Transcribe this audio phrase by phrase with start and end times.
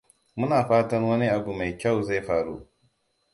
[0.35, 2.67] Muna fatan wani abu mai kyau zai faru.